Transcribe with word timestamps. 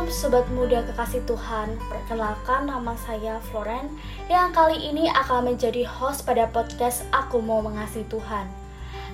Shalom 0.00 0.16
Sobat 0.16 0.48
Muda 0.56 0.80
Kekasih 0.88 1.20
Tuhan. 1.28 1.76
Perkenalkan 1.92 2.72
nama 2.72 2.96
saya 2.96 3.36
Floren 3.52 3.84
Yang 4.32 4.48
kali 4.56 4.76
ini 4.80 5.12
akan 5.12 5.52
menjadi 5.52 5.84
host 5.84 6.24
pada 6.24 6.48
podcast 6.48 7.04
Aku 7.12 7.44
Mau 7.44 7.60
Mengasihi 7.60 8.08
Tuhan. 8.08 8.48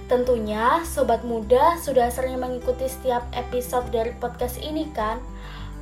Tentunya 0.06 0.86
Sobat 0.86 1.26
Muda 1.26 1.74
sudah 1.82 2.06
sering 2.06 2.38
mengikuti 2.38 2.86
setiap 2.86 3.26
episode 3.34 3.90
dari 3.90 4.14
podcast 4.14 4.62
ini 4.62 4.86
kan? 4.94 5.18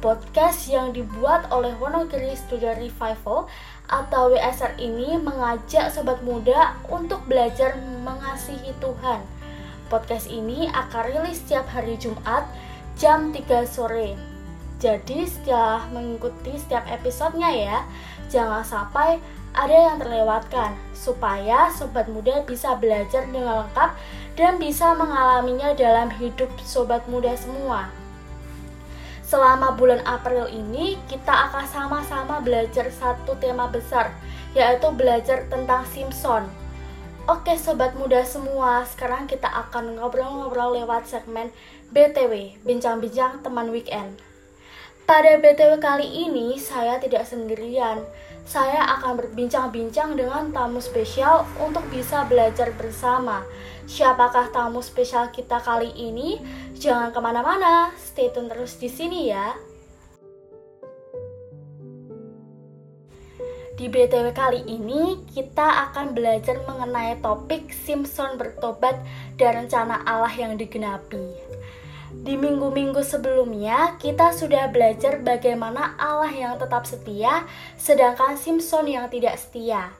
Podcast 0.01 0.73
yang 0.73 0.97
dibuat 0.97 1.53
oleh 1.53 1.77
Wonogiri 1.77 2.33
Studio 2.33 2.73
Revival 2.73 3.45
atau 3.93 4.33
WSR 4.33 4.81
ini 4.81 5.21
mengajak 5.21 5.93
Sobat 5.93 6.25
Muda 6.25 6.81
untuk 6.89 7.21
belajar 7.29 7.77
mengasihi 7.77 8.73
Tuhan. 8.81 9.21
Podcast 9.93 10.33
ini 10.33 10.73
akan 10.73 11.13
rilis 11.13 11.45
setiap 11.45 11.69
hari 11.69 12.01
Jumat 12.01 12.49
jam 12.97 13.37
3 13.37 13.69
sore 13.69 14.34
jadi 14.83 15.25
setelah 15.25 15.87
mengikuti 15.95 16.59
setiap 16.59 16.85
episodenya 16.91 17.51
ya, 17.51 17.79
jangan 18.27 18.67
sampai 18.67 19.23
ada 19.55 19.71
yang 19.73 19.97
terlewatkan 20.03 20.75
supaya 20.91 21.71
sobat 21.71 22.11
muda 22.11 22.43
bisa 22.43 22.75
belajar 22.75 23.23
dengan 23.31 23.65
lengkap 23.65 23.91
dan 24.35 24.59
bisa 24.59 24.99
mengalaminya 24.99 25.71
dalam 25.79 26.11
hidup 26.11 26.51
sobat 26.67 27.07
muda 27.07 27.39
semua. 27.39 27.87
Selama 29.23 29.73
bulan 29.79 30.03
April 30.05 30.51
ini 30.51 30.99
kita 31.07 31.33
akan 31.49 31.65
sama-sama 31.71 32.43
belajar 32.43 32.91
satu 32.91 33.39
tema 33.39 33.71
besar 33.71 34.11
yaitu 34.59 34.91
belajar 34.91 35.47
tentang 35.47 35.87
Simpson. 35.91 36.51
Oke 37.25 37.57
sobat 37.57 37.97
muda 37.97 38.21
semua, 38.27 38.85
sekarang 38.85 39.25
kita 39.25 39.49
akan 39.49 39.97
ngobrol-ngobrol 39.97 40.77
lewat 40.77 41.09
segmen 41.09 41.49
BTW, 41.89 42.61
bincang-bincang 42.69 43.41
teman 43.41 43.73
weekend. 43.73 44.34
Pada 45.05 45.37
BTW 45.37 45.85
kali 45.85 46.09
ini 46.09 46.57
saya 46.57 46.97
tidak 46.97 47.29
sendirian. 47.29 48.01
Saya 48.49 48.89
akan 48.97 49.21
berbincang-bincang 49.21 50.17
dengan 50.17 50.49
tamu 50.49 50.81
spesial 50.81 51.45
untuk 51.61 51.85
bisa 51.93 52.25
belajar 52.25 52.73
bersama. 52.73 53.45
Siapakah 53.85 54.49
tamu 54.49 54.81
spesial 54.81 55.29
kita 55.29 55.61
kali 55.61 55.93
ini? 55.93 56.41
Jangan 56.81 57.13
ke 57.13 57.21
mana-mana, 57.21 57.93
stay 58.01 58.33
tune 58.33 58.49
terus 58.49 58.81
di 58.81 58.89
sini 58.89 59.29
ya. 59.29 59.53
Di 63.77 63.93
BTW 63.93 64.33
kali 64.33 64.65
ini 64.73 65.21
kita 65.29 65.93
akan 65.93 66.17
belajar 66.17 66.65
mengenai 66.65 67.21
topik 67.21 67.77
Simpson 67.77 68.41
bertobat 68.41 68.97
dan 69.37 69.69
rencana 69.69 70.01
Allah 70.09 70.33
yang 70.33 70.57
digenapi. 70.57 71.37
Di 72.25 72.41
minggu-minggu 72.41 73.05
sebelumnya, 73.05 74.01
kita 74.01 74.33
sudah 74.33 74.73
belajar 74.73 75.21
bagaimana 75.21 75.93
Allah 76.01 76.33
yang 76.33 76.57
tetap 76.57 76.89
setia, 76.89 77.45
sedangkan 77.77 78.41
Simpson 78.41 78.89
yang 78.89 79.13
tidak 79.13 79.37
setia. 79.37 79.93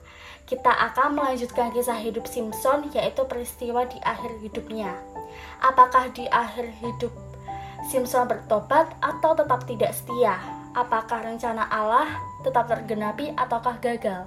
Kita 0.49 0.73
akan 0.73 1.21
melanjutkan 1.21 1.69
kisah 1.77 2.01
hidup 2.01 2.25
Simpson, 2.25 2.89
yaitu 2.97 3.29
peristiwa 3.29 3.85
di 3.85 4.01
akhir 4.01 4.41
hidupnya. 4.41 4.97
Apakah 5.61 6.17
di 6.17 6.25
akhir 6.33 6.73
hidup 6.81 7.13
Simpson 7.93 8.25
bertobat 8.25 8.89
atau 9.05 9.37
tetap 9.37 9.69
tidak 9.69 9.93
setia? 9.93 10.41
Apakah 10.73 11.29
rencana 11.29 11.69
Allah 11.69 12.09
tetap 12.41 12.73
tergenapi 12.73 13.37
ataukah 13.37 13.77
gagal? 13.85 14.25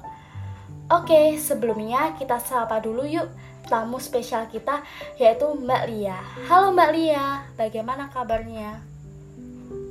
Oke, 0.94 1.34
sebelumnya 1.42 2.14
kita 2.14 2.38
sapa 2.38 2.78
dulu 2.78 3.10
yuk 3.10 3.26
tamu 3.68 4.00
spesial 4.00 4.48
kita 4.48 4.82
yaitu 5.20 5.46
Mbak 5.54 5.84
Lia. 5.92 6.20
Halo 6.48 6.72
Mbak 6.74 6.92
Lia, 6.96 7.44
bagaimana 7.60 8.08
kabarnya? 8.10 8.80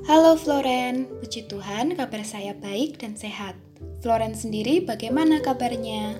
Halo 0.09 0.35
Floren, 0.41 1.07
puji 1.21 1.47
Tuhan 1.47 1.95
kabar 1.95 2.23
saya 2.25 2.57
baik 2.57 2.99
dan 2.99 3.15
sehat. 3.15 3.55
Floren 4.01 4.33
sendiri 4.33 4.81
bagaimana 4.81 5.45
kabarnya? 5.45 6.17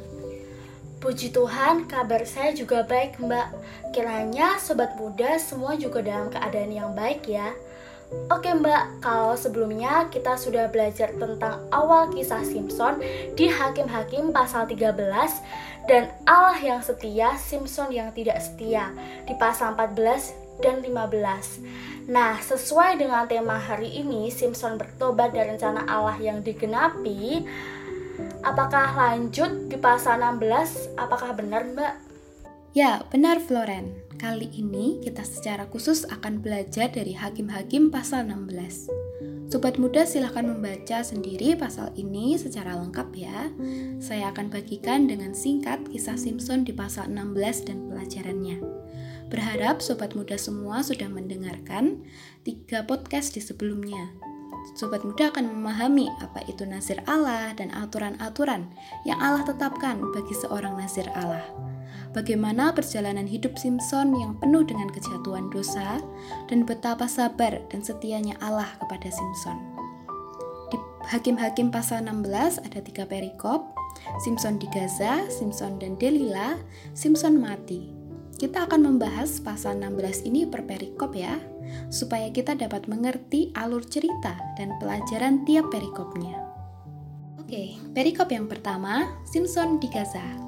Puji 0.97 1.29
Tuhan, 1.31 1.87
kabar 1.87 2.25
saya 2.25 2.57
juga 2.57 2.83
baik, 2.83 3.21
Mbak. 3.21 3.49
Kiranya 3.93 4.57
sobat 4.59 4.97
muda 4.97 5.37
semua 5.37 5.77
juga 5.77 6.01
dalam 6.01 6.33
keadaan 6.33 6.73
yang 6.73 6.91
baik 6.97 7.29
ya. 7.29 7.53
Oke 8.07 8.55
Mbak, 8.55 9.03
kalau 9.03 9.35
sebelumnya 9.35 10.07
kita 10.15 10.39
sudah 10.39 10.71
belajar 10.71 11.11
tentang 11.19 11.67
awal 11.75 12.07
kisah 12.15 12.47
Simpson 12.47 13.03
di 13.35 13.51
Hakim-Hakim 13.51 14.31
pasal 14.31 14.71
13 14.71 14.95
dan 15.91 16.15
Allah 16.23 16.59
yang 16.59 16.79
setia, 16.87 17.35
Simpson 17.35 17.91
yang 17.91 18.15
tidak 18.15 18.39
setia 18.39 18.95
di 19.27 19.35
pasal 19.35 19.75
14 19.75 20.35
dan 20.63 20.87
15. 20.87 22.07
Nah, 22.07 22.39
sesuai 22.39 23.03
dengan 23.03 23.27
tema 23.27 23.59
hari 23.59 23.91
ini, 23.99 24.31
Simpson 24.31 24.79
bertobat 24.79 25.35
dari 25.35 25.59
rencana 25.59 25.83
Allah 25.91 26.15
yang 26.23 26.47
digenapi. 26.47 27.43
Apakah 28.47 28.95
lanjut 28.95 29.67
di 29.67 29.75
pasal 29.75 30.23
16? 30.23 30.95
Apakah 30.95 31.35
benar, 31.35 31.67
Mbak? 31.67 31.95
Ya, 32.71 33.03
benar 33.11 33.43
Floren. 33.43 34.06
Kali 34.17 34.49
ini 34.57 34.97
kita 35.05 35.21
secara 35.29 35.69
khusus 35.69 36.09
akan 36.09 36.41
belajar 36.41 36.89
dari 36.89 37.13
Hakim-Hakim 37.13 37.93
pasal 37.93 38.25
16. 38.25 38.89
Sobat 39.53 39.77
muda 39.77 40.09
silahkan 40.09 40.41
membaca 40.41 41.05
sendiri 41.05 41.53
pasal 41.53 41.93
ini 42.01 42.41
secara 42.41 42.81
lengkap 42.81 43.13
ya. 43.13 43.53
Saya 44.01 44.33
akan 44.33 44.49
bagikan 44.49 45.05
dengan 45.05 45.37
singkat 45.37 45.85
kisah 45.93 46.17
Simpson 46.17 46.65
di 46.65 46.73
pasal 46.73 47.13
16 47.13 47.69
dan 47.69 47.93
pelajarannya. 47.93 48.57
Berharap 49.29 49.85
sobat 49.85 50.17
muda 50.17 50.41
semua 50.41 50.81
sudah 50.81 51.13
mendengarkan 51.13 52.01
tiga 52.41 52.89
podcast 52.89 53.37
di 53.37 53.45
sebelumnya. 53.45 54.17
Sobat 54.81 55.05
muda 55.05 55.29
akan 55.29 55.53
memahami 55.53 56.09
apa 56.25 56.41
itu 56.49 56.65
nazir 56.65 57.05
Allah 57.05 57.53
dan 57.53 57.69
aturan-aturan 57.69 58.65
yang 59.05 59.21
Allah 59.21 59.45
tetapkan 59.45 60.01
bagi 60.17 60.33
seorang 60.33 60.81
nazir 60.81 61.05
Allah 61.13 61.76
bagaimana 62.17 62.73
perjalanan 62.73 63.29
hidup 63.29 63.61
Simpson 63.61 64.17
yang 64.17 64.33
penuh 64.41 64.65
dengan 64.65 64.89
kejatuhan 64.89 65.53
dosa, 65.53 66.01
dan 66.49 66.65
betapa 66.65 67.05
sabar 67.05 67.61
dan 67.69 67.85
setianya 67.85 68.41
Allah 68.41 68.73
kepada 68.81 69.13
Simpson. 69.13 69.61
Di 70.73 70.81
Hakim-Hakim 71.13 71.69
pasal 71.69 72.09
16 72.09 72.65
ada 72.65 72.81
tiga 72.81 73.05
perikop, 73.05 73.77
Simpson 74.25 74.57
di 74.57 74.65
Gaza, 74.73 75.29
Simpson 75.29 75.77
dan 75.77 76.01
Delila, 76.01 76.57
Simpson 76.97 77.37
mati. 77.37 77.93
Kita 78.37 78.69
akan 78.69 78.85
membahas 78.85 79.41
pasal 79.45 79.81
16 79.81 80.25
ini 80.25 80.49
per 80.49 80.65
perikop 80.65 81.13
ya, 81.13 81.37
supaya 81.93 82.33
kita 82.33 82.57
dapat 82.57 82.89
mengerti 82.89 83.53
alur 83.57 83.85
cerita 83.85 84.37
dan 84.57 84.77
pelajaran 84.81 85.45
tiap 85.45 85.69
perikopnya. 85.69 86.37
Oke, 87.41 87.79
perikop 87.97 88.29
yang 88.33 88.51
pertama, 88.51 89.07
Simpson 89.25 89.79
di 89.81 89.89
Gaza. 89.89 90.46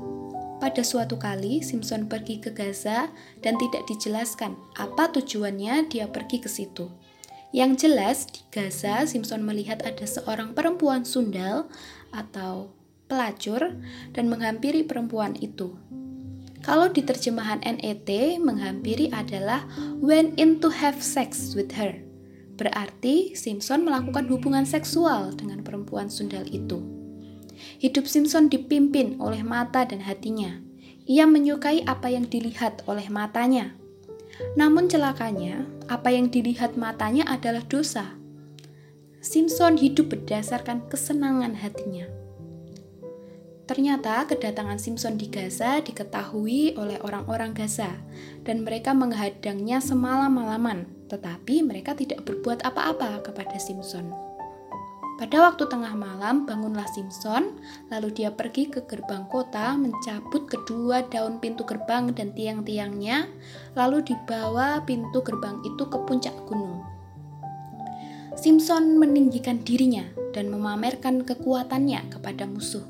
Pada 0.59 0.83
suatu 0.83 1.15
kali, 1.15 1.63
Simpson 1.63 2.11
pergi 2.11 2.43
ke 2.43 2.51
Gaza 2.51 3.15
dan 3.47 3.55
tidak 3.63 3.87
dijelaskan 3.87 4.59
apa 4.75 5.07
tujuannya 5.15 5.87
dia 5.87 6.11
pergi 6.11 6.43
ke 6.43 6.51
situ. 6.51 6.91
Yang 7.55 7.87
jelas, 7.87 8.27
di 8.27 8.43
Gaza, 8.51 9.07
Simpson 9.07 9.47
melihat 9.47 9.87
ada 9.87 10.03
seorang 10.03 10.59
perempuan 10.59 11.07
sundal 11.07 11.71
atau 12.11 12.75
pelacur 13.07 13.79
dan 14.11 14.27
menghampiri 14.27 14.83
perempuan 14.83 15.39
itu. 15.39 15.79
Kalau 16.67 16.91
di 16.91 17.07
terjemahan 17.07 17.63
NET, 17.63 18.11
menghampiri 18.43 19.15
adalah 19.15 19.63
went 20.03 20.35
in 20.43 20.59
to 20.59 20.75
have 20.75 20.99
sex 20.99 21.55
with 21.55 21.71
her. 21.79 22.03
Berarti 22.59 23.38
Simpson 23.38 23.87
melakukan 23.87 24.27
hubungan 24.27 24.67
seksual 24.67 25.31
dengan 25.38 25.62
perempuan 25.62 26.11
sundal 26.11 26.43
itu. 26.50 26.98
Hidup 27.79 28.11
Simpson 28.11 28.51
dipimpin 28.51 29.23
oleh 29.23 29.47
mata 29.47 29.87
dan 29.87 30.03
hatinya. 30.03 30.59
Ia 31.07 31.31
menyukai 31.31 31.87
apa 31.87 32.11
yang 32.11 32.27
dilihat 32.27 32.83
oleh 32.91 33.07
matanya. 33.07 33.79
Namun 34.59 34.91
celakanya, 34.91 35.63
apa 35.87 36.11
yang 36.11 36.27
dilihat 36.27 36.75
matanya 36.75 37.23
adalah 37.31 37.63
dosa. 37.63 38.19
Simpson 39.23 39.79
hidup 39.79 40.11
berdasarkan 40.11 40.91
kesenangan 40.91 41.55
hatinya. 41.55 42.11
Ternyata 43.71 44.27
kedatangan 44.27 44.83
Simpson 44.83 45.15
di 45.15 45.31
Gaza 45.31 45.79
diketahui 45.79 46.75
oleh 46.75 46.99
orang-orang 47.07 47.55
Gaza 47.55 47.95
dan 48.43 48.67
mereka 48.67 48.91
menghadangnya 48.91 49.79
semalam-malaman, 49.79 51.07
tetapi 51.07 51.63
mereka 51.63 51.95
tidak 51.95 52.27
berbuat 52.27 52.67
apa-apa 52.67 53.23
kepada 53.23 53.55
Simpson. 53.55 54.28
Pada 55.19 55.50
waktu 55.50 55.67
tengah 55.67 55.99
malam, 55.99 56.47
bangunlah 56.47 56.87
Simpson, 56.94 57.59
lalu 57.91 58.15
dia 58.15 58.31
pergi 58.31 58.70
ke 58.70 58.87
gerbang 58.87 59.26
kota, 59.26 59.75
mencabut 59.75 60.47
kedua 60.47 61.03
daun 61.11 61.43
pintu 61.43 61.67
gerbang 61.67 62.15
dan 62.15 62.31
tiang-tiangnya, 62.38 63.26
lalu 63.75 64.06
dibawa 64.06 64.79
pintu 64.87 65.19
gerbang 65.26 65.59
itu 65.67 65.91
ke 65.91 65.99
puncak 66.06 66.38
gunung. 66.47 66.87
Simpson 68.38 68.94
meninggikan 69.03 69.59
dirinya 69.67 70.06
dan 70.31 70.55
memamerkan 70.55 71.26
kekuatannya 71.26 72.15
kepada 72.15 72.47
musuh. 72.47 72.87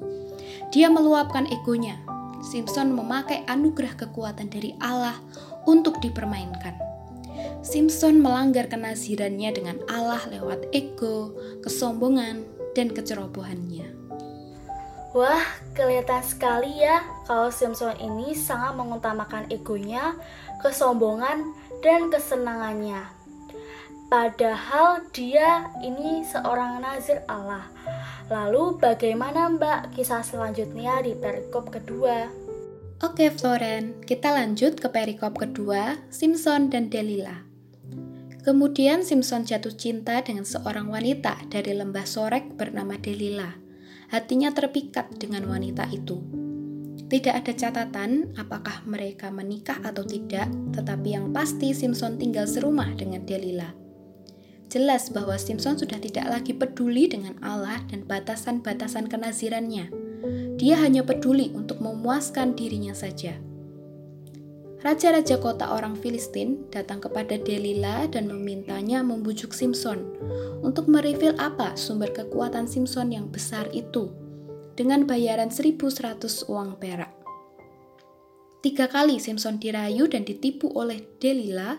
Dia 0.68 0.92
meluapkan 0.92 1.48
egonya. 1.48 1.96
Simpson 2.44 2.92
memakai 2.92 3.48
anugerah 3.48 3.96
kekuatan 3.96 4.52
dari 4.52 4.76
Allah 4.84 5.16
untuk 5.64 5.96
dipermainkan. 6.04 6.87
Simpson 7.60 8.22
melanggar 8.22 8.70
kenazirannya 8.70 9.50
dengan 9.50 9.76
Allah 9.90 10.22
lewat 10.30 10.70
ego, 10.70 11.34
kesombongan, 11.60 12.46
dan 12.78 12.94
kecerobohannya. 12.94 13.90
Wah, 15.16 15.42
kelihatan 15.74 16.22
sekali 16.22 16.84
ya 16.84 17.02
kalau 17.26 17.50
Simpson 17.50 17.96
ini 17.98 18.36
sangat 18.36 18.76
mengutamakan 18.76 19.50
egonya, 19.50 20.14
kesombongan, 20.62 21.50
dan 21.82 22.12
kesenangannya. 22.12 23.08
Padahal 24.08 25.04
dia 25.10 25.68
ini 25.82 26.22
seorang 26.22 26.80
nazir 26.80 27.24
Allah. 27.26 27.66
Lalu 28.28 28.76
bagaimana 28.76 29.48
mbak 29.52 29.96
kisah 29.96 30.20
selanjutnya 30.20 31.00
di 31.00 31.16
perikop 31.16 31.72
kedua? 31.72 32.28
Oke 33.00 33.32
Floren, 33.32 34.04
kita 34.04 34.32
lanjut 34.32 34.76
ke 34.76 34.88
perikop 34.92 35.40
kedua, 35.40 35.96
Simpson 36.12 36.68
dan 36.68 36.92
Delila. 36.92 37.47
Kemudian 38.48 39.04
Simpson 39.04 39.44
jatuh 39.44 39.76
cinta 39.76 40.24
dengan 40.24 40.40
seorang 40.40 40.88
wanita 40.88 41.36
dari 41.52 41.76
lembah 41.76 42.08
Sorek 42.08 42.56
bernama 42.56 42.96
Delila. 42.96 43.52
Hatinya 44.08 44.48
terpikat 44.56 45.20
dengan 45.20 45.44
wanita 45.52 45.84
itu. 45.92 46.16
Tidak 47.12 47.28
ada 47.28 47.52
catatan 47.52 48.32
apakah 48.40 48.88
mereka 48.88 49.28
menikah 49.28 49.76
atau 49.84 50.00
tidak, 50.00 50.48
tetapi 50.72 51.12
yang 51.12 51.28
pasti 51.28 51.76
Simpson 51.76 52.16
tinggal 52.16 52.48
serumah 52.48 52.88
dengan 52.96 53.28
Delila. 53.28 53.68
Jelas 54.72 55.12
bahwa 55.12 55.36
Simpson 55.36 55.76
sudah 55.76 56.00
tidak 56.00 56.24
lagi 56.32 56.56
peduli 56.56 57.04
dengan 57.04 57.36
Allah 57.44 57.84
dan 57.92 58.08
batasan-batasan 58.08 59.12
kenazirannya. 59.12 59.92
Dia 60.56 60.80
hanya 60.80 61.04
peduli 61.04 61.52
untuk 61.52 61.84
memuaskan 61.84 62.56
dirinya 62.56 62.96
saja. 62.96 63.47
Raja-raja 64.78 65.42
kota 65.42 65.74
orang 65.74 65.98
Filistin 65.98 66.70
datang 66.70 67.02
kepada 67.02 67.34
Delila 67.34 68.06
dan 68.06 68.30
memintanya 68.30 69.02
membujuk 69.02 69.50
Simpson 69.50 70.06
untuk 70.62 70.86
merevil 70.86 71.34
apa 71.34 71.74
sumber 71.74 72.14
kekuatan 72.14 72.70
Simpson 72.70 73.10
yang 73.10 73.26
besar 73.26 73.66
itu 73.74 74.14
dengan 74.78 75.02
bayaran 75.02 75.50
1100 75.50 76.46
uang 76.46 76.78
perak. 76.78 77.10
Tiga 78.62 78.86
kali 78.86 79.18
Simpson 79.18 79.58
dirayu 79.58 80.06
dan 80.06 80.22
ditipu 80.22 80.70
oleh 80.70 81.02
Delila 81.18 81.78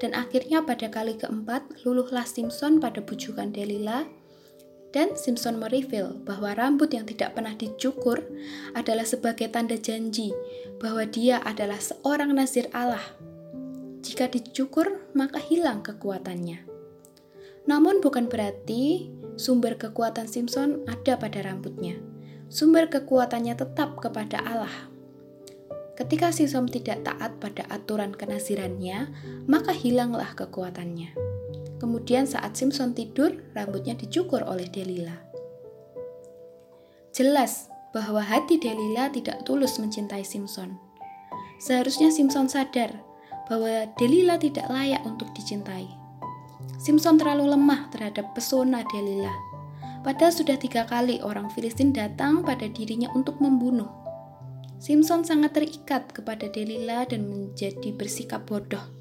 dan 0.00 0.12
akhirnya 0.12 0.60
pada 0.60 0.92
kali 0.92 1.16
keempat, 1.16 1.84
luluhlah 1.88 2.28
Simpson 2.28 2.84
pada 2.84 3.00
bujukan 3.00 3.48
Delila 3.48 4.04
dan 4.96 5.12
Simpson 5.12 5.60
mereveal 5.60 6.16
bahwa 6.24 6.56
rambut 6.56 6.88
yang 6.88 7.04
tidak 7.04 7.36
pernah 7.36 7.52
dicukur 7.52 8.24
adalah 8.72 9.04
sebagai 9.04 9.52
tanda 9.52 9.76
janji 9.76 10.32
bahwa 10.80 11.04
dia 11.04 11.36
adalah 11.44 11.76
seorang 11.76 12.32
nazir 12.32 12.72
Allah. 12.72 13.04
Jika 14.00 14.32
dicukur, 14.32 15.04
maka 15.12 15.36
hilang 15.36 15.84
kekuatannya. 15.84 16.64
Namun 17.68 18.00
bukan 18.00 18.32
berarti 18.32 19.12
sumber 19.36 19.76
kekuatan 19.76 20.32
Simpson 20.32 20.88
ada 20.88 21.20
pada 21.20 21.44
rambutnya. 21.44 22.00
Sumber 22.48 22.88
kekuatannya 22.88 23.52
tetap 23.52 24.00
kepada 24.00 24.40
Allah. 24.48 24.88
Ketika 25.92 26.32
Simpson 26.32 26.72
tidak 26.72 27.04
taat 27.04 27.36
pada 27.36 27.68
aturan 27.68 28.16
kenazirannya, 28.16 29.12
maka 29.44 29.76
hilanglah 29.76 30.32
kekuatannya. 30.32 31.35
Kemudian 31.76 32.24
saat 32.24 32.56
Simpson 32.56 32.96
tidur, 32.96 33.36
rambutnya 33.52 33.92
dicukur 33.92 34.40
oleh 34.44 34.68
Delila. 34.72 35.16
Jelas 37.12 37.68
bahwa 37.92 38.20
hati 38.20 38.56
Delila 38.60 39.08
tidak 39.12 39.44
tulus 39.44 39.80
mencintai 39.80 40.24
Simpson. 40.24 40.76
Seharusnya 41.60 42.12
Simpson 42.12 42.48
sadar 42.48 42.92
bahwa 43.48 43.88
Delila 43.96 44.36
tidak 44.36 44.68
layak 44.68 45.04
untuk 45.04 45.32
dicintai. 45.32 45.88
Simpson 46.76 47.16
terlalu 47.16 47.56
lemah 47.56 47.88
terhadap 47.92 48.36
pesona 48.36 48.84
Delila. 48.92 49.32
Padahal 50.04 50.32
sudah 50.32 50.56
tiga 50.60 50.84
kali 50.84 51.18
orang 51.24 51.48
Filistin 51.50 51.90
datang 51.90 52.44
pada 52.44 52.68
dirinya 52.68 53.10
untuk 53.16 53.40
membunuh 53.42 54.06
Simpson 54.76 55.24
sangat 55.24 55.56
terikat 55.56 56.12
kepada 56.12 56.52
Delila 56.52 57.08
dan 57.08 57.32
menjadi 57.32 57.96
bersikap 57.96 58.44
bodoh. 58.44 58.95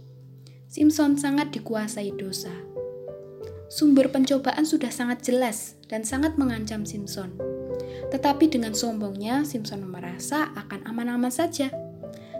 Simpson 0.65 1.13
sangat 1.15 1.53
dikuasai 1.53 2.09
dosa. 2.17 2.51
Sumber 3.69 4.09
pencobaan 4.09 4.65
sudah 4.65 4.89
sangat 4.89 5.21
jelas 5.25 5.77
dan 5.89 6.01
sangat 6.01 6.37
mengancam 6.37 6.85
Simpson. 6.85 7.33
Tetapi 8.09 8.49
dengan 8.49 8.73
sombongnya, 8.73 9.45
Simpson 9.45 9.85
merasa 9.85 10.53
akan 10.53 10.85
aman-aman 10.85 11.33
saja. 11.33 11.69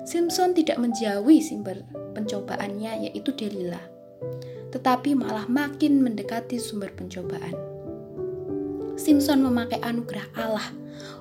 Simpson 0.06 0.54
tidak 0.54 0.78
menjauhi 0.78 1.42
sumber 1.42 1.82
pencobaannya 2.14 3.10
yaitu 3.10 3.34
Delila. 3.34 3.82
Tetapi 4.70 5.18
malah 5.18 5.50
makin 5.50 6.02
mendekati 6.02 6.62
sumber 6.62 6.94
pencobaan. 6.94 7.58
Simpson 8.96 9.42
memakai 9.42 9.82
anugerah 9.82 10.30
Allah 10.38 10.70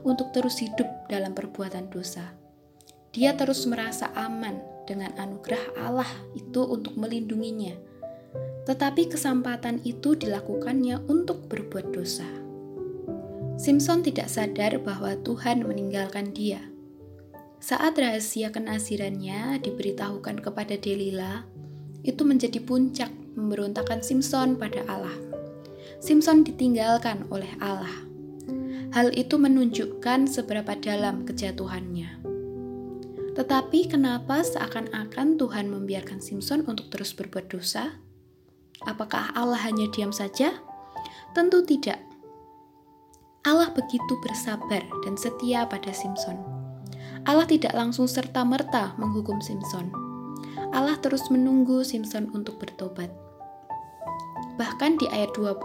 untuk 0.05 0.31
terus 0.37 0.61
hidup 0.61 0.87
dalam 1.09 1.33
perbuatan 1.33 1.89
dosa. 1.89 2.37
Dia 3.11 3.35
terus 3.35 3.65
merasa 3.67 4.13
aman 4.15 4.74
dengan 4.85 5.13
anugerah 5.17 5.81
Allah 5.81 6.09
itu 6.37 6.65
untuk 6.65 6.97
melindunginya. 6.97 7.77
Tetapi 8.65 9.13
kesempatan 9.13 9.85
itu 9.85 10.17
dilakukannya 10.17 11.05
untuk 11.09 11.49
berbuat 11.53 11.93
dosa. 11.93 12.25
Simpson 13.55 14.03
tidak 14.03 14.27
sadar 14.33 14.81
bahwa 14.83 15.15
Tuhan 15.21 15.63
meninggalkan 15.63 16.33
dia. 16.33 16.65
Saat 17.63 17.97
rahasia 17.97 18.53
kenazirannya 18.53 19.57
diberitahukan 19.63 20.43
kepada 20.45 20.77
Delila, 20.77 21.49
itu 22.05 22.21
menjadi 22.27 22.61
puncak 22.61 23.09
pemberontakan 23.33 24.05
Simpson 24.05 24.61
pada 24.61 24.85
Allah. 24.91 25.17
Simpson 26.03 26.45
ditinggalkan 26.45 27.25
oleh 27.33 27.49
Allah. 27.65 28.05
Hal 28.93 29.11
itu 29.17 29.41
menunjukkan 29.41 30.29
seberapa 30.29 30.77
dalam 30.77 31.25
kejatuhannya. 31.25 32.34
Tetapi 33.35 33.91
kenapa 33.91 34.47
seakan-akan 34.47 35.35
Tuhan 35.35 35.67
membiarkan 35.67 36.23
Simpson 36.23 36.63
untuk 36.71 36.87
terus 36.95 37.11
berbuat 37.11 37.51
dosa? 37.51 37.99
Apakah 38.87 39.35
Allah 39.35 39.59
hanya 39.67 39.91
diam 39.91 40.15
saja? 40.15 40.55
Tentu 41.35 41.67
tidak. 41.67 41.99
Allah 43.45 43.75
begitu 43.75 44.15
bersabar 44.23 44.87
dan 45.05 45.19
setia 45.19 45.67
pada 45.67 45.91
Simpson. 45.91 46.39
Allah 47.27 47.45
tidak 47.45 47.75
langsung 47.75 48.07
serta-merta 48.07 48.95
menghukum 48.97 49.43
Simpson. 49.43 49.91
Allah 50.71 50.95
terus 51.03 51.27
menunggu 51.29 51.83
Simpson 51.83 52.31
untuk 52.33 52.63
bertobat. 52.63 53.11
Bahkan 54.55 55.03
di 55.03 55.11
ayat 55.11 55.35
20, 55.35 55.59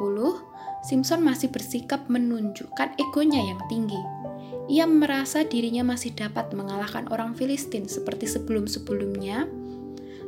Simpson 0.82 1.22
masih 1.22 1.54
bersikap 1.54 2.10
menunjukkan 2.10 2.98
egonya 2.98 3.42
yang 3.46 3.62
tinggi. 3.70 4.19
Ia 4.70 4.86
merasa 4.86 5.42
dirinya 5.42 5.82
masih 5.82 6.14
dapat 6.14 6.54
mengalahkan 6.54 7.10
orang 7.10 7.34
Filistin 7.34 7.90
seperti 7.90 8.30
sebelum-sebelumnya, 8.30 9.50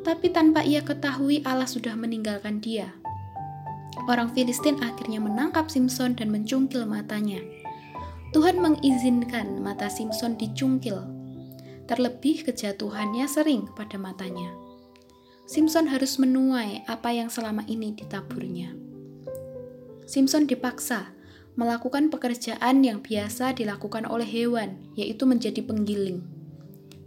tapi 0.02 0.34
tanpa 0.34 0.66
ia 0.66 0.82
ketahui 0.82 1.46
Allah 1.46 1.70
sudah 1.70 1.94
meninggalkan 1.94 2.58
dia. 2.58 2.90
Orang 4.10 4.34
Filistin 4.34 4.82
akhirnya 4.82 5.22
menangkap 5.22 5.70
Simpson 5.70 6.18
dan 6.18 6.34
mencungkil 6.34 6.90
matanya. 6.90 7.38
Tuhan 8.34 8.58
mengizinkan 8.58 9.62
mata 9.62 9.94
Simpson 9.94 10.34
dicungkil. 10.42 10.98
Terlebih 11.86 12.48
kejatuhannya 12.50 13.30
sering 13.30 13.70
pada 13.78 14.02
matanya. 14.02 14.50
Simpson 15.46 15.86
harus 15.86 16.18
menuai 16.18 16.82
apa 16.90 17.14
yang 17.14 17.30
selama 17.30 17.62
ini 17.70 17.94
ditaburnya. 17.94 18.74
Simpson 20.10 20.50
dipaksa 20.50 21.14
melakukan 21.60 22.08
pekerjaan 22.08 22.84
yang 22.84 23.04
biasa 23.04 23.56
dilakukan 23.56 24.08
oleh 24.08 24.28
hewan, 24.28 24.80
yaitu 24.96 25.28
menjadi 25.28 25.60
penggiling. 25.64 26.24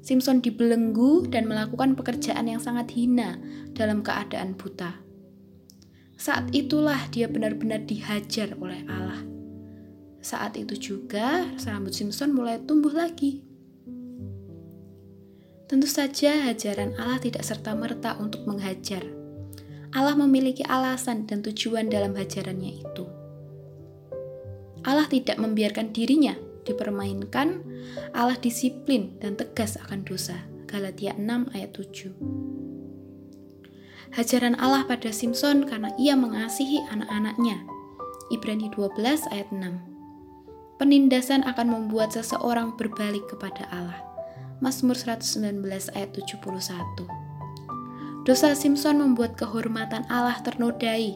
Simpson 0.04 0.44
dibelenggu 0.44 1.24
dan 1.32 1.48
melakukan 1.48 1.96
pekerjaan 1.96 2.44
yang 2.44 2.60
sangat 2.60 2.92
hina 2.92 3.40
dalam 3.72 4.04
keadaan 4.04 4.52
buta. 4.52 5.00
Saat 6.20 6.52
itulah 6.52 7.08
dia 7.08 7.24
benar-benar 7.24 7.88
dihajar 7.88 8.52
oleh 8.60 8.84
Allah. 8.84 9.24
Saat 10.20 10.60
itu 10.60 10.76
juga 10.76 11.48
rambut 11.64 11.96
Simpson 11.96 12.36
mulai 12.36 12.60
tumbuh 12.60 12.92
lagi. 12.92 13.44
Tentu 15.64 15.88
saja 15.88 16.52
hajaran 16.52 16.92
Allah 17.00 17.16
tidak 17.20 17.40
serta-merta 17.40 18.20
untuk 18.20 18.44
menghajar. 18.44 19.08
Allah 19.96 20.16
memiliki 20.20 20.60
alasan 20.68 21.24
dan 21.24 21.40
tujuan 21.40 21.88
dalam 21.88 22.12
hajarannya 22.12 22.84
itu. 22.84 23.23
Allah 24.84 25.08
tidak 25.08 25.40
membiarkan 25.40 25.92
dirinya 25.96 26.36
dipermainkan, 26.64 27.60
Allah 28.16 28.36
disiplin 28.40 29.16
dan 29.20 29.36
tegas 29.36 29.76
akan 29.76 30.02
dosa. 30.04 30.48
Galatia 30.64 31.14
6 31.14 31.54
ayat 31.54 31.70
7. 31.76 32.16
Hajaran 34.18 34.58
Allah 34.58 34.82
pada 34.88 35.12
Simpson 35.14 35.68
karena 35.68 35.92
ia 36.00 36.18
mengasihi 36.18 36.82
anak-anaknya. 36.90 37.62
Ibrani 38.32 38.72
12 38.72 39.28
ayat 39.30 39.52
6. 39.52 40.80
Penindasan 40.80 41.46
akan 41.46 41.66
membuat 41.70 42.10
seseorang 42.16 42.74
berbalik 42.74 43.22
kepada 43.30 43.70
Allah. 43.70 44.02
Mazmur 44.58 44.98
119 44.98 45.62
ayat 45.94 46.10
71. 46.10 47.06
Dosa 48.24 48.56
Simpson 48.56 48.98
membuat 48.98 49.36
kehormatan 49.36 50.08
Allah 50.08 50.40
ternodai 50.40 51.14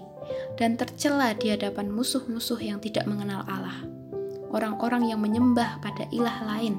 dan 0.56 0.74
tercela 0.74 1.34
di 1.34 1.52
hadapan 1.54 1.92
musuh-musuh 1.92 2.58
yang 2.58 2.82
tidak 2.82 3.06
mengenal 3.06 3.46
Allah, 3.46 3.84
orang-orang 4.50 5.10
yang 5.10 5.20
menyembah 5.22 5.78
pada 5.80 6.04
ilah 6.10 6.44
lain. 6.44 6.76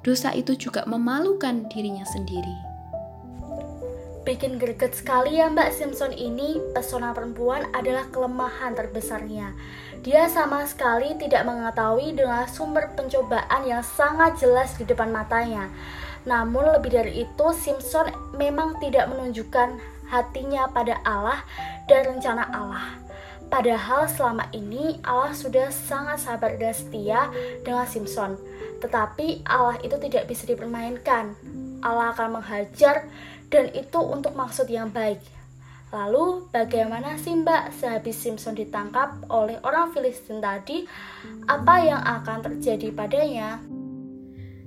Dosa 0.00 0.32
itu 0.32 0.56
juga 0.56 0.88
memalukan 0.88 1.68
dirinya 1.68 2.08
sendiri. 2.08 2.70
Bikin 4.20 4.60
greget 4.60 4.92
sekali 4.92 5.40
ya 5.40 5.48
Mbak 5.48 5.72
Simpson 5.72 6.12
ini, 6.12 6.60
pesona 6.76 7.16
perempuan 7.16 7.64
adalah 7.72 8.04
kelemahan 8.12 8.76
terbesarnya. 8.76 9.56
Dia 10.04 10.28
sama 10.28 10.68
sekali 10.68 11.16
tidak 11.16 11.48
mengetahui 11.48 12.16
dengan 12.16 12.44
sumber 12.44 12.92
pencobaan 12.92 13.64
yang 13.64 13.80
sangat 13.80 14.36
jelas 14.36 14.76
di 14.76 14.84
depan 14.84 15.08
matanya. 15.08 15.72
Namun 16.28 16.68
lebih 16.76 16.92
dari 16.92 17.24
itu, 17.24 17.46
Simpson 17.56 18.12
memang 18.36 18.76
tidak 18.76 19.08
menunjukkan 19.08 19.80
hatinya 20.10 20.66
pada 20.68 20.98
Allah 21.06 21.46
dan 21.86 22.10
rencana 22.10 22.50
Allah. 22.50 22.98
Padahal 23.50 24.06
selama 24.06 24.46
ini 24.54 25.02
Allah 25.02 25.34
sudah 25.34 25.74
sangat 25.74 26.22
sabar 26.22 26.54
dan 26.54 26.70
setia 26.70 27.30
dengan 27.66 27.82
Simpson. 27.82 28.38
Tetapi 28.78 29.42
Allah 29.42 29.74
itu 29.82 29.98
tidak 29.98 30.30
bisa 30.30 30.46
dipermainkan. 30.46 31.34
Allah 31.82 32.14
akan 32.14 32.38
menghajar 32.38 33.10
dan 33.50 33.74
itu 33.74 33.98
untuk 33.98 34.38
maksud 34.38 34.70
yang 34.70 34.94
baik. 34.94 35.18
Lalu, 35.90 36.46
bagaimana 36.54 37.18
sih 37.18 37.34
Mbak 37.34 37.74
sehabis 37.74 38.14
Simpson 38.14 38.54
ditangkap 38.54 39.26
oleh 39.26 39.58
orang 39.66 39.90
Filistin 39.90 40.38
tadi? 40.38 40.86
Apa 41.50 41.82
yang 41.82 41.98
akan 41.98 42.46
terjadi 42.46 42.94
padanya? 42.94 43.58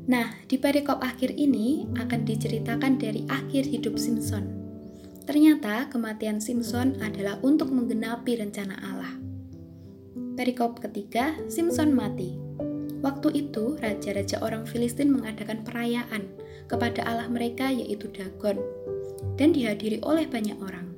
Nah, 0.04 0.36
di 0.52 0.60
perikop 0.60 1.00
akhir 1.00 1.32
ini 1.40 1.88
akan 1.96 2.28
diceritakan 2.28 3.00
dari 3.00 3.24
akhir 3.32 3.64
hidup 3.64 3.96
Simpson. 3.96 4.63
Ternyata 5.24 5.88
kematian 5.88 6.44
Simpson 6.44 7.00
adalah 7.00 7.40
untuk 7.40 7.72
menggenapi 7.72 8.44
rencana 8.44 8.76
Allah. 8.84 9.16
Perikop 10.36 10.84
ketiga, 10.84 11.32
Simpson 11.48 11.96
mati. 11.96 12.36
Waktu 13.00 13.32
itu, 13.32 13.80
raja-raja 13.80 14.44
orang 14.44 14.68
Filistin 14.68 15.16
mengadakan 15.16 15.64
perayaan 15.64 16.28
kepada 16.68 17.08
Allah 17.08 17.28
mereka 17.32 17.72
yaitu 17.72 18.12
Dagon 18.12 18.60
dan 19.40 19.56
dihadiri 19.56 20.04
oleh 20.04 20.28
banyak 20.28 20.60
orang. 20.60 20.92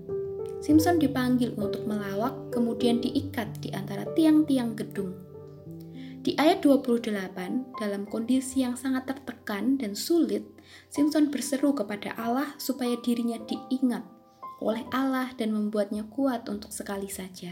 Simpson 0.57 0.97
dipanggil 0.97 1.53
untuk 1.61 1.85
melawak 1.85 2.33
kemudian 2.49 2.97
diikat 2.97 3.61
di 3.61 3.69
antara 3.77 4.09
tiang-tiang 4.17 4.73
gedung. 4.73 5.13
Di 6.25 6.33
ayat 6.41 6.65
28, 6.65 7.13
dalam 7.77 8.09
kondisi 8.09 8.65
yang 8.65 8.73
sangat 8.73 9.05
tertekan 9.05 9.77
dan 9.77 9.93
sulit, 9.93 10.41
Simpson 10.89 11.29
berseru 11.29 11.77
kepada 11.77 12.17
Allah 12.17 12.57
supaya 12.57 12.97
dirinya 13.05 13.37
diingat 13.45 14.14
oleh 14.63 14.83
Allah 14.91 15.31
dan 15.35 15.51
membuatnya 15.51 16.07
kuat 16.07 16.47
untuk 16.47 16.71
sekali 16.71 17.11
saja. 17.11 17.51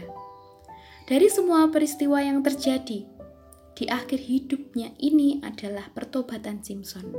Dari 1.04 1.28
semua 1.28 1.68
peristiwa 1.68 2.16
yang 2.24 2.40
terjadi, 2.40 3.04
di 3.74 3.84
akhir 3.90 4.24
hidupnya 4.24 4.94
ini 5.02 5.42
adalah 5.44 5.90
pertobatan 5.92 6.62
Simpson. 6.64 7.12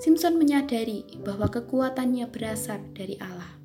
Simpson 0.00 0.40
menyadari 0.40 1.04
bahwa 1.20 1.50
kekuatannya 1.52 2.26
berasal 2.32 2.80
dari 2.96 3.20
Allah. 3.20 3.60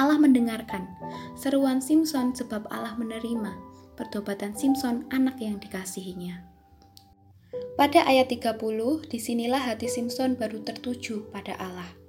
Allah 0.00 0.16
mendengarkan 0.16 0.88
seruan 1.36 1.84
Simpson 1.84 2.32
sebab 2.32 2.64
Allah 2.72 2.96
menerima 2.96 3.52
pertobatan 3.94 4.56
Simpson 4.56 5.04
anak 5.12 5.38
yang 5.38 5.60
dikasihinya. 5.60 6.42
Pada 7.76 8.04
ayat 8.08 8.32
30, 8.32 8.58
di 9.08 9.18
sinilah 9.20 9.60
hati 9.60 9.88
Simpson 9.88 10.36
baru 10.36 10.64
tertuju 10.64 11.28
pada 11.28 11.56
Allah. 11.60 12.01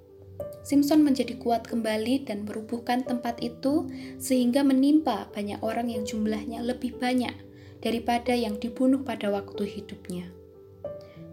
Simpson 0.63 1.03
menjadi 1.03 1.35
kuat 1.43 1.67
kembali 1.67 2.23
dan 2.23 2.47
merubuhkan 2.47 3.03
tempat 3.03 3.43
itu 3.43 3.91
sehingga 4.15 4.63
menimpa 4.63 5.27
banyak 5.35 5.59
orang 5.59 5.91
yang 5.91 6.07
jumlahnya 6.07 6.63
lebih 6.63 6.95
banyak 6.95 7.35
daripada 7.83 8.31
yang 8.31 8.55
dibunuh 8.55 9.03
pada 9.03 9.27
waktu 9.27 9.67
hidupnya. 9.67 10.31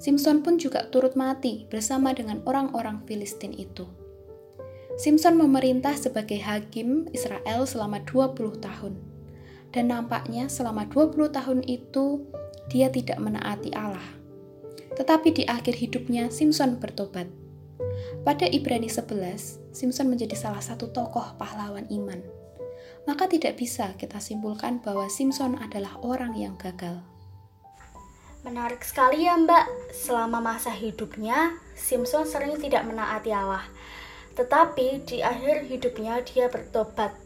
Simpson 0.02 0.42
pun 0.42 0.58
juga 0.58 0.90
turut 0.90 1.14
mati 1.14 1.70
bersama 1.70 2.10
dengan 2.10 2.42
orang-orang 2.42 3.06
Filistin 3.06 3.54
itu. 3.54 3.86
Simpson 4.98 5.38
memerintah 5.38 5.94
sebagai 5.94 6.42
hakim 6.42 7.06
Israel 7.14 7.64
selama 7.64 8.02
20 8.04 8.60
tahun. 8.60 8.98
Dan 9.70 9.94
nampaknya 9.94 10.50
selama 10.50 10.90
20 10.90 11.30
tahun 11.30 11.60
itu 11.70 12.26
dia 12.66 12.90
tidak 12.90 13.22
menaati 13.22 13.70
Allah. 13.76 14.18
Tetapi 14.98 15.28
di 15.30 15.44
akhir 15.46 15.78
hidupnya 15.78 16.28
Simpson 16.34 16.82
bertobat. 16.82 17.30
Pada 18.20 18.44
Ibrani 18.44 18.92
11, 18.92 19.72
Simpson 19.72 20.12
menjadi 20.12 20.36
salah 20.36 20.60
satu 20.60 20.92
tokoh 20.92 21.40
pahlawan 21.40 21.88
iman. 21.88 22.20
Maka 23.08 23.24
tidak 23.24 23.56
bisa 23.56 23.96
kita 23.96 24.20
simpulkan 24.20 24.84
bahwa 24.84 25.08
Simpson 25.08 25.56
adalah 25.56 25.96
orang 26.04 26.36
yang 26.36 26.52
gagal. 26.60 27.00
Menarik 28.44 28.84
sekali 28.84 29.24
ya 29.24 29.40
mbak, 29.40 29.64
selama 29.96 30.36
masa 30.36 30.68
hidupnya, 30.68 31.56
Simpson 31.72 32.28
sering 32.28 32.60
tidak 32.60 32.84
menaati 32.84 33.32
Allah. 33.32 33.64
Tetapi 34.36 35.08
di 35.08 35.24
akhir 35.24 35.64
hidupnya 35.72 36.20
dia 36.20 36.52
bertobat. 36.52 37.16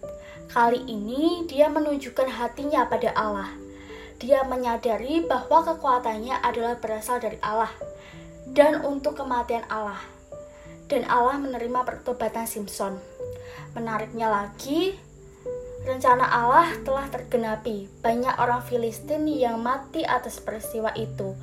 Kali 0.46 0.78
ini 0.86 1.42
dia 1.50 1.66
menunjukkan 1.74 2.30
hatinya 2.30 2.86
pada 2.86 3.10
Allah. 3.18 3.50
Dia 4.22 4.46
menyadari 4.46 5.26
bahwa 5.26 5.66
kekuatannya 5.66 6.38
adalah 6.38 6.78
berasal 6.78 7.18
dari 7.18 7.42
Allah 7.42 7.74
dan 8.54 8.86
untuk 8.86 9.18
kematian 9.18 9.66
Allah. 9.66 10.13
Dan 10.94 11.10
Allah 11.10 11.42
menerima 11.42 11.82
pertobatan 11.82 12.46
Simpson. 12.46 13.02
Menariknya 13.74 14.30
lagi, 14.30 14.94
Rencana 15.84 16.24
Allah 16.24 16.72
telah 16.80 17.12
tergenapi. 17.12 17.92
Banyak 18.00 18.40
orang 18.40 18.64
Filistin 18.64 19.28
yang 19.28 19.60
mati 19.60 20.00
atas 20.00 20.40
peristiwa 20.40 20.88
itu. 20.96 21.36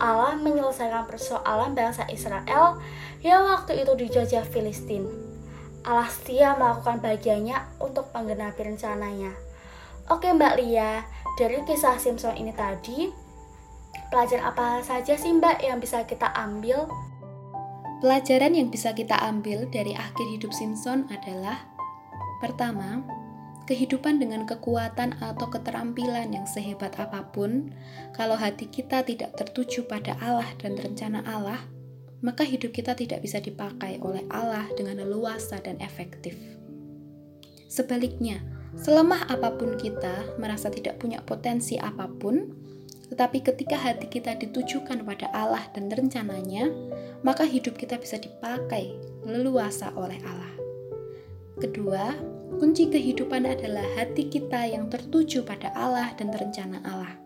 Allah 0.00 0.40
menyelesaikan 0.40 1.04
persoalan 1.04 1.76
bangsa 1.76 2.08
Israel 2.08 2.80
yang 3.20 3.44
waktu 3.44 3.84
itu 3.84 3.92
dijajah 3.92 4.48
Filistin. 4.48 5.04
Allah 5.84 6.08
setia 6.08 6.56
melakukan 6.56 7.04
bagiannya 7.04 7.60
untuk 7.76 8.08
menggenapi 8.16 8.72
rencananya. 8.72 9.36
Oke 10.08 10.32
Mbak 10.32 10.64
Lia, 10.64 11.04
dari 11.36 11.60
kisah 11.68 12.00
Simpson 12.00 12.40
ini 12.40 12.56
tadi, 12.56 13.12
pelajaran 14.08 14.48
apa 14.48 14.80
saja 14.80 15.12
sih 15.12 15.28
Mbak 15.28 15.60
yang 15.60 15.76
bisa 15.76 16.08
kita 16.08 16.32
ambil? 16.32 16.88
Pelajaran 18.02 18.56
yang 18.56 18.72
bisa 18.72 18.90
kita 18.96 19.14
ambil 19.22 19.68
dari 19.70 19.94
akhir 19.94 20.26
hidup 20.26 20.50
Simpson 20.50 21.06
adalah 21.12 21.74
Pertama, 22.44 23.00
kehidupan 23.64 24.20
dengan 24.20 24.44
kekuatan 24.44 25.16
atau 25.16 25.48
keterampilan 25.48 26.28
yang 26.28 26.44
sehebat 26.44 26.92
apa 27.00 27.24
pun, 27.32 27.72
kalau 28.12 28.36
hati 28.36 28.68
kita 28.68 29.00
tidak 29.00 29.32
tertuju 29.32 29.88
pada 29.88 30.12
Allah 30.20 30.52
dan 30.60 30.76
rencana 30.76 31.24
Allah, 31.24 31.64
maka 32.20 32.44
hidup 32.44 32.76
kita 32.76 32.92
tidak 32.92 33.24
bisa 33.24 33.40
dipakai 33.40 33.96
oleh 34.04 34.28
Allah 34.28 34.68
dengan 34.76 35.00
leluasa 35.00 35.56
dan 35.64 35.80
efektif. 35.80 36.36
Sebaliknya, 37.72 38.44
selemah 38.76 39.24
apa 39.32 39.56
pun 39.56 39.80
kita 39.80 40.36
merasa 40.36 40.68
tidak 40.68 41.00
punya 41.00 41.24
potensi 41.24 41.80
apa 41.80 42.04
pun, 42.04 42.52
tetapi 43.14 43.46
ketika 43.46 43.78
hati 43.78 44.10
kita 44.10 44.34
ditujukan 44.34 45.06
pada 45.06 45.30
Allah 45.30 45.62
dan 45.70 45.86
rencananya, 45.86 46.66
maka 47.22 47.46
hidup 47.46 47.78
kita 47.78 47.94
bisa 48.02 48.18
dipakai 48.18 48.90
leluasa 49.22 49.94
oleh 49.94 50.18
Allah. 50.26 50.54
Kedua, 51.62 52.10
Kunci 52.54 52.86
kehidupan 52.86 53.50
adalah 53.50 53.82
hati 53.98 54.30
kita 54.30 54.62
yang 54.70 54.86
tertuju 54.86 55.42
pada 55.42 55.74
Allah 55.74 56.14
dan 56.14 56.30
rencana 56.30 56.78
Allah. 56.86 57.18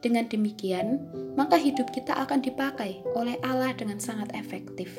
Dengan 0.00 0.24
demikian, 0.32 1.04
maka 1.36 1.60
hidup 1.60 1.92
kita 1.92 2.16
akan 2.16 2.40
dipakai 2.40 3.04
oleh 3.12 3.36
Allah 3.44 3.76
dengan 3.76 4.00
sangat 4.00 4.32
efektif. 4.32 4.96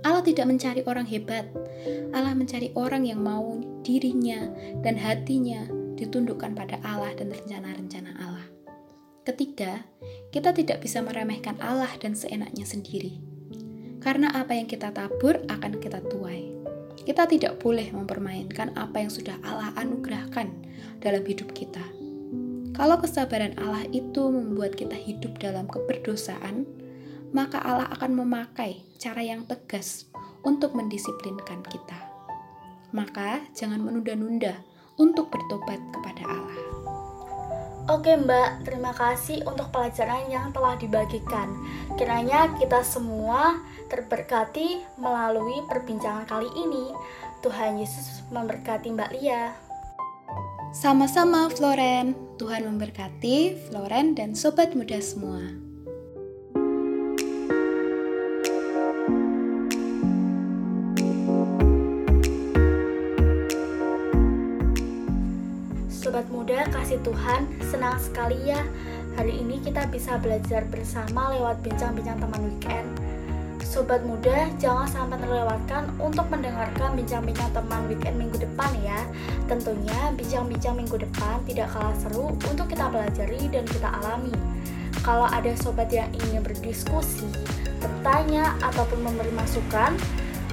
Allah 0.00 0.24
tidak 0.24 0.48
mencari 0.48 0.80
orang 0.88 1.04
hebat, 1.04 1.44
Allah 2.16 2.32
mencari 2.32 2.72
orang 2.72 3.04
yang 3.04 3.20
mau 3.20 3.60
dirinya 3.84 4.48
dan 4.80 4.96
hatinya 4.96 5.68
ditundukkan 6.00 6.56
pada 6.56 6.80
Allah 6.80 7.12
dan 7.12 7.36
rencana-rencana 7.36 8.16
Allah. 8.16 8.31
Ketiga, 9.22 9.86
kita 10.34 10.50
tidak 10.50 10.82
bisa 10.82 10.98
meremehkan 10.98 11.54
Allah 11.62 11.94
dan 12.02 12.18
seenaknya 12.18 12.66
sendiri, 12.66 13.22
karena 14.02 14.34
apa 14.34 14.58
yang 14.58 14.66
kita 14.66 14.90
tabur 14.90 15.38
akan 15.46 15.78
kita 15.78 16.02
tuai. 16.10 16.50
Kita 17.06 17.30
tidak 17.30 17.62
boleh 17.62 17.86
mempermainkan 17.94 18.74
apa 18.74 18.98
yang 18.98 19.14
sudah 19.14 19.38
Allah 19.46 19.70
anugerahkan 19.78 20.50
dalam 20.98 21.22
hidup 21.22 21.54
kita. 21.54 21.82
Kalau 22.74 22.98
kesabaran 22.98 23.54
Allah 23.62 23.86
itu 23.94 24.26
membuat 24.26 24.74
kita 24.74 24.98
hidup 24.98 25.38
dalam 25.38 25.70
keberdosaan, 25.70 26.66
maka 27.30 27.62
Allah 27.62 27.86
akan 27.94 28.26
memakai 28.26 28.82
cara 28.98 29.22
yang 29.22 29.46
tegas 29.46 30.10
untuk 30.42 30.74
mendisiplinkan 30.74 31.62
kita. 31.70 32.10
Maka 32.90 33.46
jangan 33.54 33.86
menunda-nunda 33.86 34.66
untuk 34.98 35.30
bertobat 35.30 35.78
kepada 35.94 36.26
Allah. 36.26 36.61
Oke 37.90 38.14
Mbak, 38.14 38.62
terima 38.62 38.94
kasih 38.94 39.42
untuk 39.42 39.74
pelajaran 39.74 40.30
yang 40.30 40.54
telah 40.54 40.78
dibagikan. 40.78 41.50
Kiranya 41.98 42.54
kita 42.54 42.86
semua 42.86 43.58
terberkati 43.90 44.86
melalui 44.94 45.66
perbincangan 45.66 46.22
kali 46.30 46.46
ini. 46.54 46.94
Tuhan 47.42 47.82
Yesus 47.82 48.22
memberkati 48.30 48.86
Mbak 48.94 49.10
Lia. 49.18 49.50
Sama-sama 50.70 51.50
Floren, 51.50 52.14
Tuhan 52.38 52.70
memberkati 52.70 53.66
Floren 53.66 54.14
dan 54.14 54.38
sobat 54.38 54.78
muda 54.78 55.02
semua. 55.02 55.71
Kasih 66.92 67.08
Tuhan, 67.08 67.48
senang 67.72 67.96
sekali 67.96 68.52
ya 68.52 68.60
hari 69.16 69.40
ini 69.40 69.64
kita 69.64 69.88
bisa 69.88 70.20
belajar 70.20 70.60
bersama 70.68 71.32
lewat 71.32 71.64
bincang-bincang 71.64 72.20
teman 72.20 72.52
weekend. 72.52 72.84
Sobat 73.64 74.04
muda, 74.04 74.52
jangan 74.60 74.84
sampai 74.84 75.16
terlewatkan 75.16 75.88
untuk 75.96 76.28
mendengarkan 76.28 76.92
bincang-bincang 76.92 77.48
teman 77.56 77.88
weekend 77.88 78.20
minggu 78.20 78.36
depan 78.36 78.68
ya. 78.84 79.08
Tentunya 79.48 80.12
bincang-bincang 80.20 80.84
minggu 80.84 81.00
depan 81.00 81.40
tidak 81.48 81.72
kalah 81.72 81.96
seru 81.96 82.36
untuk 82.36 82.68
kita 82.68 82.84
pelajari 82.92 83.40
dan 83.48 83.64
kita 83.64 83.88
alami. 83.88 84.36
Kalau 85.00 85.24
ada 85.32 85.48
sobat 85.64 85.88
yang 85.88 86.12
ingin 86.12 86.44
berdiskusi, 86.44 87.32
bertanya, 87.80 88.52
ataupun 88.60 89.00
memberi 89.00 89.32
masukan, 89.32 89.96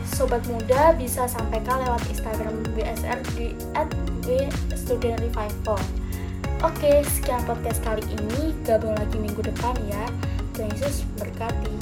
Sobat 0.10 0.42
muda 0.50 0.98
bisa 0.98 1.30
sampaikan 1.30 1.86
lewat 1.86 2.02
Instagram 2.10 2.66
BSR 2.74 3.20
di 3.38 3.54
@studentrevival. 4.74 5.80
Oke, 6.60 7.00
sekian 7.08 7.40
podcast 7.48 7.80
kali 7.88 8.04
ini. 8.12 8.52
Gabung 8.68 8.92
lagi 8.92 9.16
minggu 9.16 9.40
depan 9.40 9.80
ya. 9.88 10.04
Tuhan 10.52 10.68
Yesus 10.76 11.08
berkati. 11.16 11.79